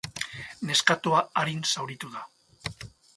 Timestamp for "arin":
1.43-1.61